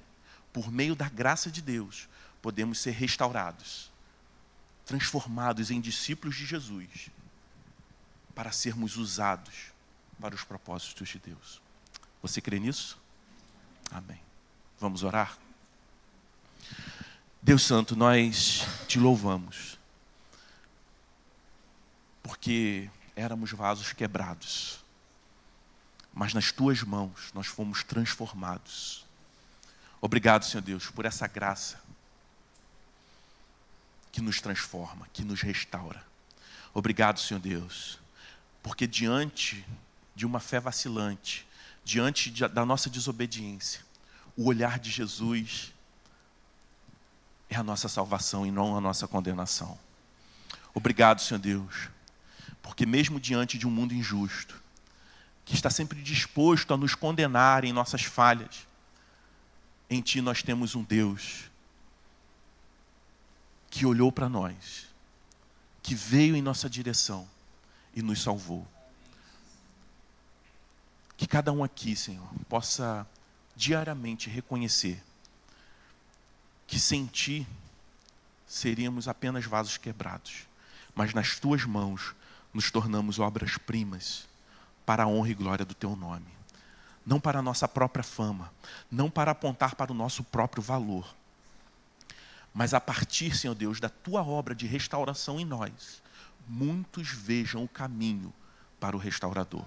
[0.51, 2.09] por meio da graça de Deus,
[2.41, 3.91] podemos ser restaurados,
[4.85, 7.09] transformados em discípulos de Jesus,
[8.33, 9.71] para sermos usados
[10.19, 11.61] para os propósitos de Deus.
[12.21, 12.97] Você crê nisso?
[13.91, 14.19] Amém.
[14.79, 15.37] Vamos orar?
[17.41, 19.77] Deus Santo, nós te louvamos.
[22.21, 24.79] Porque éramos vasos quebrados.
[26.13, 29.05] Mas nas tuas mãos nós fomos transformados.
[30.01, 31.88] Obrigado, Senhor Deus, por essa graça
[34.19, 36.03] que nos transforma, que nos restaura.
[36.73, 37.97] Obrigado, Senhor Deus,
[38.61, 39.65] porque diante
[40.13, 41.47] de uma fé vacilante,
[41.85, 43.79] diante de, da nossa desobediência,
[44.35, 45.73] o olhar de Jesus
[47.49, 49.79] é a nossa salvação e não a nossa condenação.
[50.73, 51.87] Obrigado, Senhor Deus,
[52.61, 54.61] porque mesmo diante de um mundo injusto,
[55.45, 58.67] que está sempre disposto a nos condenar em nossas falhas,
[59.89, 61.49] em Ti nós temos um Deus
[63.69, 64.87] que olhou para nós,
[65.81, 67.27] que veio em nossa direção
[67.93, 68.67] e nos salvou.
[71.15, 73.05] Que cada um aqui, Senhor, possa
[73.55, 75.03] diariamente reconhecer
[76.65, 77.47] que sem Ti
[78.47, 80.47] seríamos apenas vasos quebrados,
[80.95, 82.15] mas nas Tuas mãos
[82.53, 84.27] nos tornamos obras-primas
[84.85, 86.27] para a honra e glória do Teu nome.
[87.05, 88.51] Não para a nossa própria fama,
[88.91, 91.15] não para apontar para o nosso próprio valor,
[92.53, 96.01] mas a partir, Senhor Deus, da tua obra de restauração em nós,
[96.47, 98.33] muitos vejam o caminho
[98.79, 99.65] para o restaurador.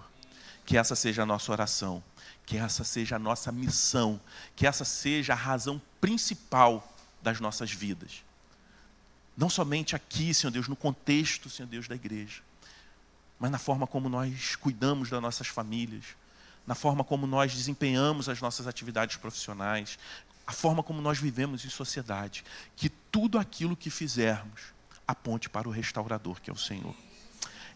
[0.65, 2.03] Que essa seja a nossa oração,
[2.47, 4.21] que essa seja a nossa missão,
[4.55, 8.25] que essa seja a razão principal das nossas vidas.
[9.37, 12.43] Não somente aqui, Senhor Deus, no contexto, Senhor Deus, da igreja,
[13.39, 16.05] mas na forma como nós cuidamos das nossas famílias,
[16.67, 19.99] na forma como nós desempenhamos as nossas atividades profissionais,
[20.47, 22.45] a forma como nós vivemos em sociedade,
[22.77, 24.61] que tudo aquilo que fizermos
[25.07, 26.95] aponte para o restaurador, que é o Senhor.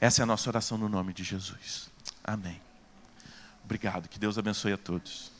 [0.00, 1.90] Essa é a nossa oração no nome de Jesus.
[2.22, 2.60] Amém.
[3.64, 4.08] Obrigado.
[4.08, 5.35] Que Deus abençoe a todos.